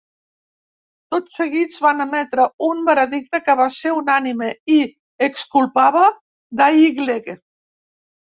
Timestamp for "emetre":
2.05-2.45